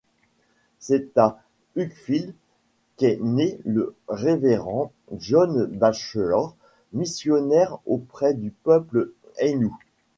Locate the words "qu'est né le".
2.97-3.93